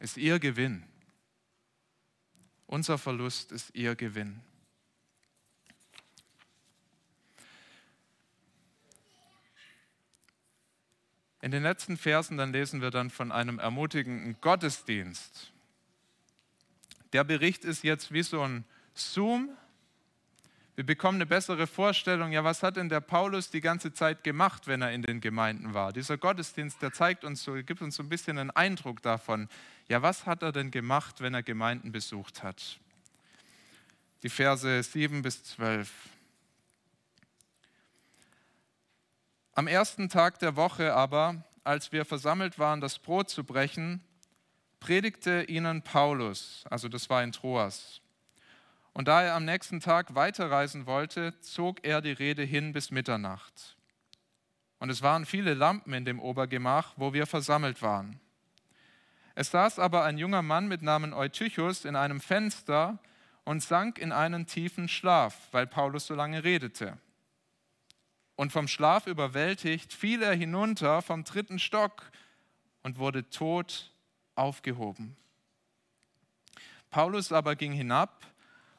[0.00, 0.82] ist ihr Gewinn.
[2.66, 4.40] Unser Verlust ist ihr Gewinn.
[11.44, 15.52] In den letzten Versen dann lesen wir dann von einem ermutigenden Gottesdienst.
[17.12, 19.54] Der Bericht ist jetzt wie so ein Zoom.
[20.76, 24.66] Wir bekommen eine bessere Vorstellung, ja, was hat denn der Paulus die ganze Zeit gemacht,
[24.66, 25.92] wenn er in den Gemeinden war?
[25.92, 29.48] Dieser Gottesdienst, der zeigt uns so, gibt uns so ein bisschen einen Eindruck davon,
[29.86, 32.80] ja, was hat er denn gemacht, wenn er Gemeinden besucht hat?
[34.24, 35.92] Die Verse 7 bis 12.
[39.52, 44.02] Am ersten Tag der Woche aber, als wir versammelt waren, das Brot zu brechen,
[44.80, 48.00] predigte ihnen Paulus, also das war in Troas.
[48.94, 53.76] Und da er am nächsten Tag weiterreisen wollte, zog er die Rede hin bis Mitternacht.
[54.78, 58.18] Und es waren viele Lampen in dem Obergemach, wo wir versammelt waren.
[59.34, 62.98] Es saß aber ein junger Mann mit Namen Eutychus in einem Fenster
[63.44, 66.96] und sank in einen tiefen Schlaf, weil Paulus so lange redete
[68.36, 72.10] und vom Schlaf überwältigt, fiel er hinunter vom dritten Stock
[72.82, 73.92] und wurde tot
[74.34, 75.16] aufgehoben.
[76.90, 78.26] Paulus aber ging hinab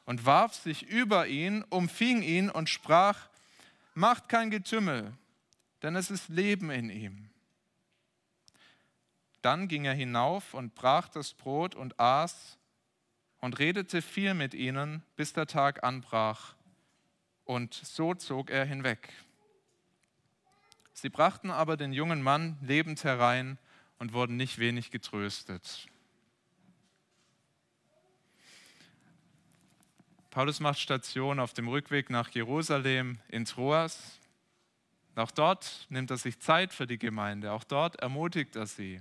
[0.05, 3.29] und warf sich über ihn, umfing ihn und sprach,
[3.93, 5.13] macht kein Getümmel,
[5.81, 7.29] denn es ist Leben in ihm.
[9.41, 12.57] Dann ging er hinauf und brach das Brot und aß
[13.41, 16.55] und redete viel mit ihnen, bis der Tag anbrach.
[17.43, 19.13] Und so zog er hinweg.
[20.93, 23.59] Sie brachten aber den jungen Mann lebend herein
[23.99, 25.87] und wurden nicht wenig getröstet.
[30.35, 34.19] Paulus macht Station auf dem Rückweg nach Jerusalem in Troas.
[35.15, 38.99] Auch dort nimmt er sich Zeit für die Gemeinde, auch dort ermutigt er sie.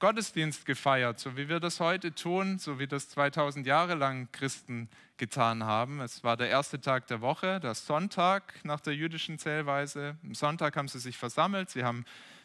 [0.00, 4.88] Gottesdienst gefeiert, so wie wir das heute tun, so wie das 2000 Jahre lang Christen
[5.18, 6.00] getan haben.
[6.00, 10.16] Es war der erste Tag der Woche, der Sonntag nach der jüdischen Zählweise.
[10.24, 12.04] Am Sonntag haben sie sich versammelt, sie haben,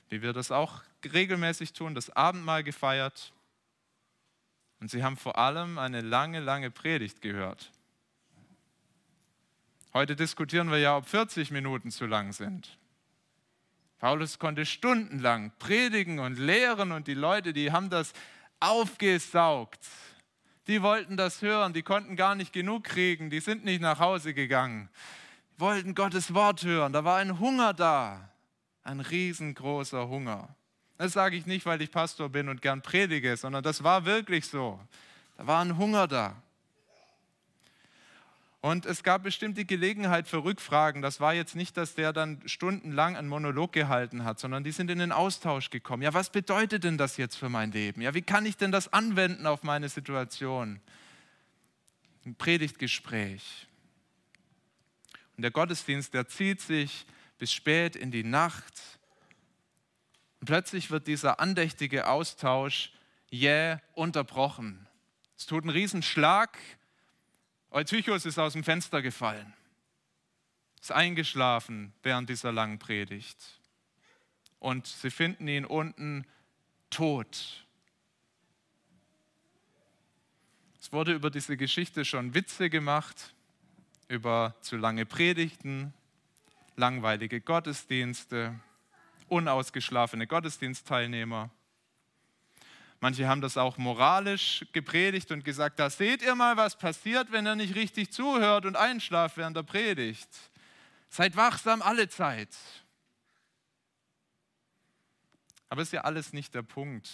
[0.10, 3.34] wie wir das auch regelmäßig tun, das Abendmahl gefeiert.
[4.86, 7.71] Und sie haben vor allem eine lange, lange Predigt gehört.
[9.95, 12.78] Heute diskutieren wir ja, ob 40 Minuten zu lang sind.
[13.98, 18.13] Paulus konnte stundenlang predigen und lehren und die Leute, die haben das
[18.60, 19.80] aufgesaugt.
[20.67, 24.36] Die wollten das hören, die konnten gar nicht genug kriegen, die sind nicht nach Hause
[24.36, 24.89] gegangen,
[25.58, 26.93] wollten Gottes Wort hören.
[26.93, 28.30] Da war ein Hunger da,
[28.84, 30.56] ein riesengroßer Hunger.
[30.97, 34.47] Das sage ich nicht, weil ich Pastor bin und gern predige, sondern das war wirklich
[34.47, 34.79] so.
[35.38, 36.36] Da war ein Hunger da.
[38.65, 41.03] Und es gab bestimmt die Gelegenheit für Rückfragen.
[41.03, 44.89] Das war jetzt nicht, dass der dann stundenlang einen Monolog gehalten hat, sondern die sind
[44.89, 46.01] in den Austausch gekommen.
[46.01, 48.01] Ja, was bedeutet denn das jetzt für mein Leben?
[48.01, 50.79] Ja, wie kann ich denn das anwenden auf meine Situation?
[52.25, 53.67] Ein Predigtgespräch.
[55.38, 57.05] Und der Gottesdienst, der zieht sich
[57.38, 58.73] bis spät in die Nacht.
[60.45, 62.91] Plötzlich wird dieser andächtige Austausch
[63.29, 64.88] jäh unterbrochen.
[65.38, 66.58] Es tut einen Riesenschlag
[67.75, 69.53] Eutychus ist aus dem Fenster gefallen,
[70.79, 73.60] ist eingeschlafen während dieser langen Predigt.
[74.60, 76.25] Und sie finden ihn unten
[76.89, 77.65] tot.
[80.79, 83.34] Es wurde über diese Geschichte schon Witze gemacht,
[84.08, 85.93] über zu lange Predigten,
[86.77, 88.58] langweilige Gottesdienste,
[89.29, 91.49] unausgeschlafene Gottesdienstteilnehmer.
[92.99, 97.45] Manche haben das auch moralisch gepredigt und gesagt, da seht ihr mal, was passiert, wenn
[97.45, 100.29] er nicht richtig zuhört und einschlaft während der Predigt.
[101.09, 102.49] Seid wachsam alle Zeit.
[105.69, 107.09] Aber ist ja alles nicht der Punkt.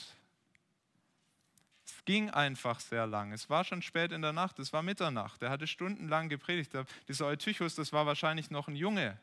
[1.85, 3.33] Es ging einfach sehr lang.
[3.33, 5.41] Es war schon spät in der Nacht, es war Mitternacht.
[5.41, 6.71] Er hatte stundenlang gepredigt.
[7.07, 9.19] Dieser Eutychus, das war wahrscheinlich noch ein Junge.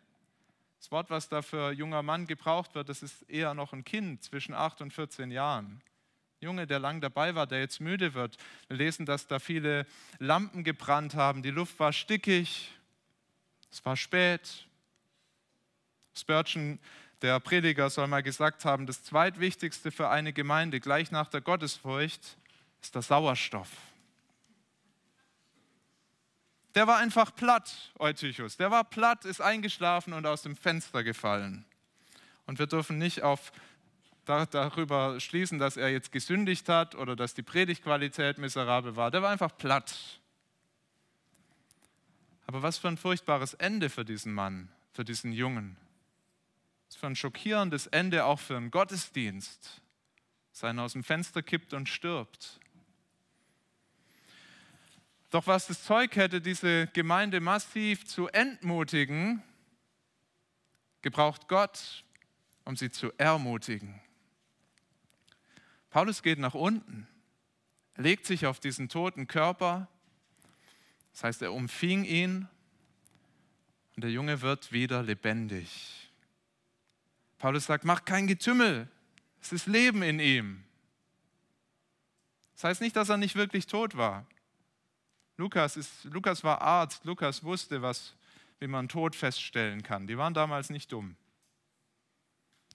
[0.78, 4.22] Das Wort, was da für junger Mann gebraucht wird, das ist eher noch ein Kind
[4.22, 5.82] zwischen 8 und 14 Jahren.
[6.40, 8.36] Junge, der lang dabei war, der jetzt müde wird.
[8.68, 9.86] Wir lesen, dass da viele
[10.18, 12.70] Lampen gebrannt haben, die Luft war stickig,
[13.70, 14.66] es war spät.
[16.14, 16.78] Spurgeon,
[17.22, 22.36] der Prediger, soll mal gesagt haben, das zweitwichtigste für eine Gemeinde gleich nach der Gottesfurcht
[22.80, 23.68] ist der Sauerstoff.
[26.78, 28.56] Der war einfach platt, Eutychus.
[28.56, 31.64] Der war platt, ist eingeschlafen und aus dem Fenster gefallen.
[32.46, 33.50] Und wir dürfen nicht auf,
[34.26, 39.10] darüber schließen, dass er jetzt gesündigt hat oder dass die Predigtqualität miserabel war.
[39.10, 40.20] Der war einfach platt.
[42.46, 45.76] Aber was für ein furchtbares Ende für diesen Mann, für diesen Jungen.
[46.86, 49.82] Was für ein schockierendes Ende auch für einen Gottesdienst.
[50.52, 52.60] Sein aus dem Fenster kippt und stirbt.
[55.30, 59.42] Doch was das Zeug hätte, diese Gemeinde massiv zu entmutigen,
[61.02, 62.04] gebraucht Gott,
[62.64, 64.00] um sie zu ermutigen.
[65.90, 67.06] Paulus geht nach unten,
[67.96, 69.88] legt sich auf diesen toten Körper,
[71.12, 72.48] das heißt, er umfing ihn
[73.96, 76.10] und der Junge wird wieder lebendig.
[77.38, 78.88] Paulus sagt, mach kein Getümmel,
[79.40, 80.64] es ist Leben in ihm.
[82.54, 84.26] Das heißt nicht, dass er nicht wirklich tot war.
[85.38, 88.12] Lukas, ist, Lukas war Arzt, Lukas wusste, was,
[88.58, 90.08] wie man Tod feststellen kann.
[90.08, 91.14] Die waren damals nicht dumm.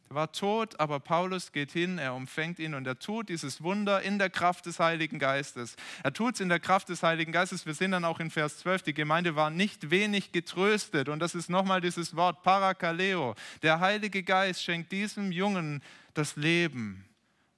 [0.10, 4.02] Er war tot, aber Paulus geht hin, er umfängt ihn und er tut dieses Wunder
[4.02, 5.76] in der Kraft des Heiligen Geistes.
[6.04, 7.66] Er tut es in der Kraft des Heiligen Geistes.
[7.66, 11.10] Wir sehen dann auch in Vers 12, die Gemeinde war nicht wenig getröstet.
[11.10, 13.36] Und das ist nochmal dieses Wort Parakaleo.
[13.62, 17.04] Der Heilige Geist schenkt diesem Jungen das Leben.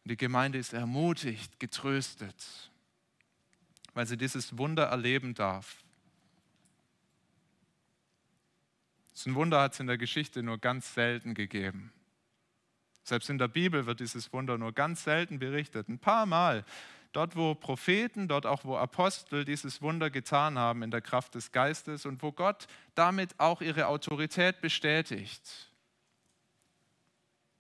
[0.04, 2.72] Die Gemeinde ist ermutigt, getröstet
[3.96, 5.84] weil sie dieses Wunder erleben darf.
[9.14, 11.92] So ein Wunder hat es in der Geschichte nur ganz selten gegeben.
[13.04, 15.88] Selbst in der Bibel wird dieses Wunder nur ganz selten berichtet.
[15.88, 16.66] Ein paar Mal.
[17.14, 21.54] Dort, wo Propheten, dort auch, wo Apostel dieses Wunder getan haben in der Kraft des
[21.54, 25.72] Geistes und wo Gott damit auch ihre Autorität bestätigt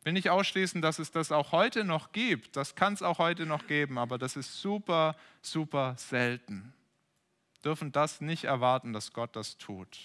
[0.05, 2.55] will nicht ausschließen, dass es das auch heute noch gibt.
[2.55, 6.73] Das kann es auch heute noch geben, aber das ist super, super selten.
[7.55, 9.99] Wir dürfen das nicht erwarten, dass Gott das tut.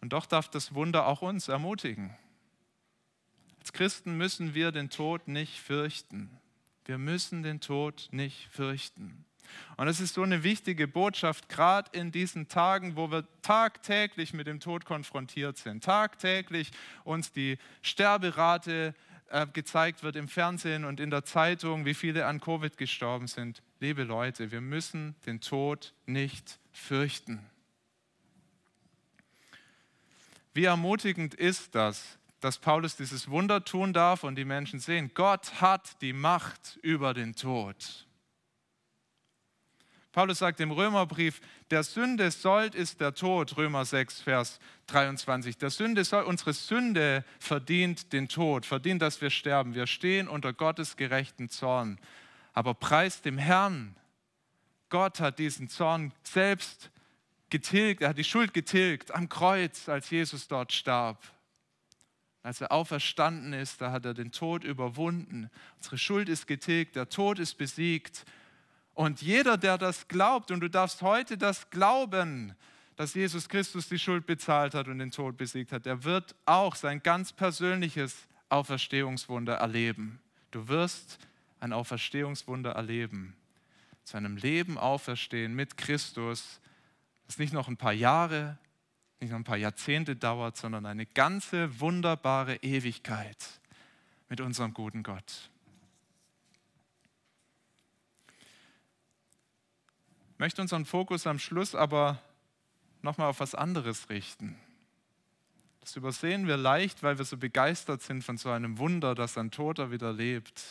[0.00, 2.14] Und doch darf das Wunder auch uns ermutigen.
[3.60, 6.28] Als Christen müssen wir den Tod nicht fürchten.
[6.84, 9.24] Wir müssen den Tod nicht fürchten.
[9.76, 14.46] Und es ist so eine wichtige Botschaft, gerade in diesen Tagen, wo wir tagtäglich mit
[14.46, 16.70] dem Tod konfrontiert sind, tagtäglich
[17.04, 18.94] uns die Sterberate
[19.30, 23.62] äh, gezeigt wird im Fernsehen und in der Zeitung, wie viele an Covid gestorben sind.
[23.80, 27.40] Liebe Leute, wir müssen den Tod nicht fürchten.
[30.52, 35.60] Wie ermutigend ist das, dass Paulus dieses Wunder tun darf und die Menschen sehen, Gott
[35.60, 38.06] hat die Macht über den Tod.
[40.14, 41.40] Paulus sagt im Römerbrief,
[41.72, 45.58] der Sünde Sold ist der Tod, Römer 6, Vers 23.
[45.58, 49.74] Der Sünde soll, unsere Sünde verdient den Tod, verdient, dass wir sterben.
[49.74, 51.98] Wir stehen unter Gottes gerechten Zorn.
[52.52, 53.96] Aber preis dem Herrn,
[54.88, 56.90] Gott hat diesen Zorn selbst
[57.50, 61.20] getilgt, er hat die Schuld getilgt am Kreuz, als Jesus dort starb.
[62.44, 65.50] Als er auferstanden ist, da hat er den Tod überwunden.
[65.78, 68.24] Unsere Schuld ist getilgt, der Tod ist besiegt.
[68.94, 72.54] Und jeder, der das glaubt, und du darfst heute das glauben,
[72.96, 76.76] dass Jesus Christus die Schuld bezahlt hat und den Tod besiegt hat, der wird auch
[76.76, 78.14] sein ganz persönliches
[78.48, 80.20] Auferstehungswunder erleben.
[80.52, 81.18] Du wirst
[81.58, 83.36] ein Auferstehungswunder erleben.
[84.04, 86.60] Zu einem Leben auferstehen mit Christus,
[87.26, 88.58] das nicht noch ein paar Jahre,
[89.18, 93.60] nicht noch ein paar Jahrzehnte dauert, sondern eine ganze wunderbare Ewigkeit
[94.28, 95.50] mit unserem guten Gott.
[100.44, 102.20] Möchte unseren Fokus am Schluss aber
[103.00, 104.58] nochmal auf was anderes richten.
[105.80, 109.50] Das übersehen wir leicht, weil wir so begeistert sind von so einem Wunder, dass ein
[109.50, 110.62] Toter wieder lebt.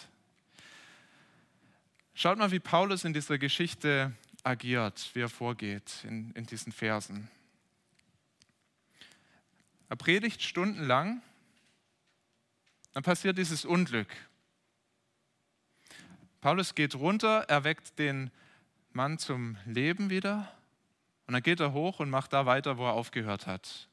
[2.13, 7.31] Schaut mal, wie Paulus in dieser Geschichte agiert, wie er vorgeht in, in diesen Versen.
[9.89, 11.23] Er predigt stundenlang,
[12.91, 14.09] dann passiert dieses Unglück.
[16.41, 18.29] Paulus geht runter, er weckt den
[18.95, 20.51] Mann zum Leben wieder
[21.25, 23.89] und dann geht er hoch und macht da weiter, wo er aufgehört hat.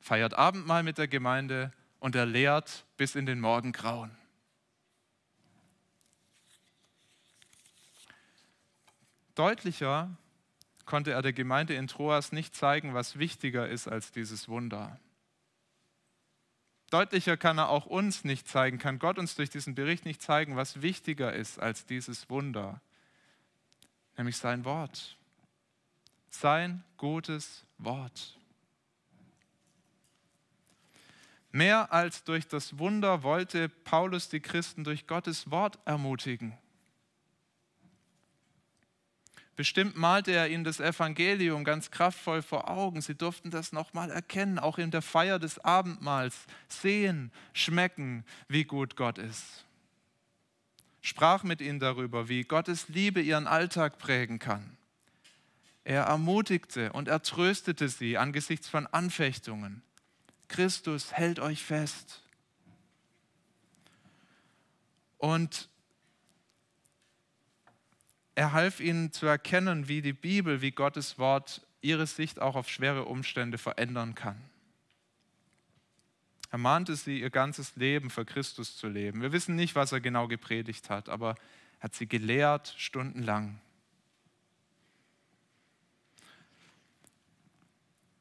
[0.00, 4.10] Feiert Abendmahl mit der Gemeinde und er lehrt bis in den Morgengrauen.
[9.34, 10.10] Deutlicher
[10.84, 14.98] konnte er der Gemeinde in Troas nicht zeigen, was wichtiger ist als dieses Wunder.
[16.90, 20.56] Deutlicher kann er auch uns nicht zeigen, kann Gott uns durch diesen Bericht nicht zeigen,
[20.56, 22.80] was wichtiger ist als dieses Wunder
[24.18, 25.16] nämlich sein Wort.
[26.30, 28.36] Sein gutes Wort.
[31.50, 36.58] Mehr als durch das Wunder wollte Paulus die Christen durch Gottes Wort ermutigen.
[39.56, 43.00] Bestimmt malte er ihnen das Evangelium ganz kraftvoll vor Augen.
[43.00, 48.94] Sie durften das nochmal erkennen, auch in der Feier des Abendmahls, sehen, schmecken, wie gut
[48.94, 49.64] Gott ist.
[51.00, 54.76] Sprach mit ihnen darüber, wie Gottes Liebe ihren Alltag prägen kann.
[55.84, 59.82] Er ermutigte und er tröstete sie angesichts von Anfechtungen.
[60.48, 62.22] Christus hält euch fest.
[65.16, 65.68] Und
[68.34, 72.68] er half ihnen zu erkennen, wie die Bibel, wie Gottes Wort ihre Sicht auch auf
[72.68, 74.40] schwere Umstände verändern kann.
[76.50, 79.20] Er mahnte sie, ihr ganzes Leben für Christus zu leben.
[79.20, 81.34] Wir wissen nicht, was er genau gepredigt hat, aber
[81.78, 83.60] er hat sie gelehrt stundenlang.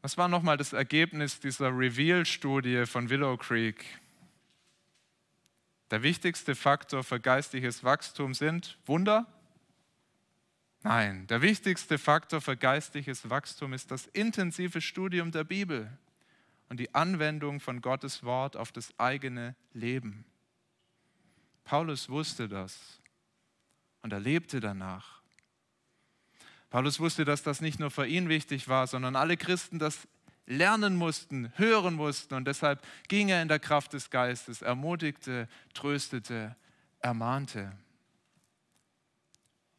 [0.01, 3.83] Was war nochmal das Ergebnis dieser Reveal-Studie von Willow Creek?
[5.91, 9.25] Der wichtigste Faktor für geistliches Wachstum sind Wunder,
[10.83, 15.89] Nein, der wichtigste Faktor für geistliches Wachstum ist das intensive Studium der Bibel
[16.69, 20.25] und die Anwendung von Gottes Wort auf das eigene Leben.
[21.63, 23.01] Paulus wusste das
[24.01, 25.21] und er lebte danach.
[26.69, 30.07] Paulus wusste, dass das nicht nur für ihn wichtig war, sondern alle Christen das
[30.45, 36.55] lernen mussten, hören mussten und deshalb ging er in der Kraft des Geistes, ermutigte, tröstete,
[36.99, 37.71] ermahnte.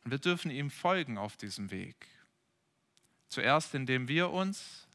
[0.04, 2.06] Und wir dürfen ihm folgen auf diesem Weg.
[3.28, 4.87] Zuerst, indem wir uns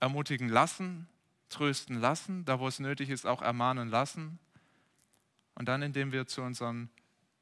[0.00, 1.08] ermutigen lassen,
[1.48, 4.38] trösten lassen, da wo es nötig ist, auch ermahnen lassen.
[5.54, 6.88] Und dann, indem wir zu unseren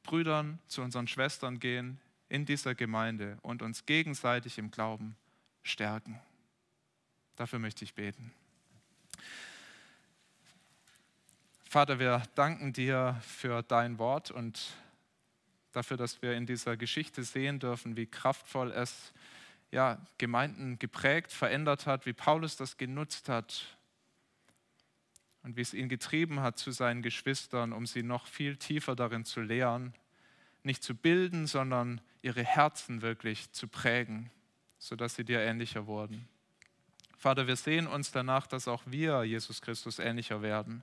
[0.02, 5.16] Brüdern, zu unseren Schwestern gehen in dieser Gemeinde und uns gegenseitig im Glauben
[5.62, 6.20] stärken.
[7.36, 8.32] Dafür möchte ich beten.
[11.64, 14.76] Vater, wir danken dir für dein Wort und
[15.72, 19.12] dafür, dass wir in dieser Geschichte sehen dürfen, wie kraftvoll es
[19.70, 23.76] ja, Gemeinden geprägt, verändert hat, wie Paulus das genutzt hat
[25.42, 29.24] und wie es ihn getrieben hat zu seinen Geschwistern, um sie noch viel tiefer darin
[29.24, 29.94] zu lehren,
[30.62, 34.30] nicht zu bilden, sondern ihre Herzen wirklich zu prägen,
[34.78, 36.28] sodass sie dir ähnlicher wurden.
[37.16, 40.82] Vater, wir sehen uns danach, dass auch wir Jesus Christus ähnlicher werden,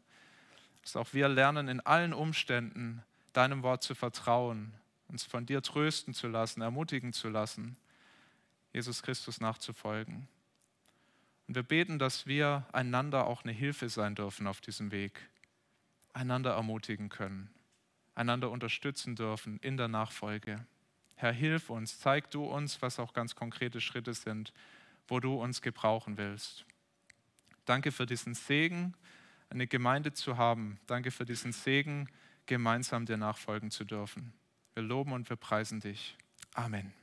[0.82, 3.04] dass auch wir lernen, in allen Umständen
[3.34, 4.74] deinem Wort zu vertrauen
[5.14, 7.78] uns von dir trösten zu lassen, ermutigen zu lassen,
[8.74, 10.28] Jesus Christus nachzufolgen.
[11.48, 15.30] Und wir beten, dass wir einander auch eine Hilfe sein dürfen auf diesem Weg,
[16.14, 17.50] einander ermutigen können,
[18.16, 20.66] einander unterstützen dürfen in der Nachfolge.
[21.16, 24.54] Herr, hilf uns, zeig du uns, was auch ganz konkrete Schritte sind,
[25.08, 26.66] wo du uns gebrauchen willst.
[27.66, 28.94] Danke für diesen Segen,
[29.50, 30.80] eine Gemeinde zu haben.
[30.88, 32.10] Danke für diesen Segen,
[32.46, 34.34] gemeinsam dir nachfolgen zu dürfen.
[34.74, 36.18] Wir loben und wir preisen dich.
[36.54, 37.03] Amen.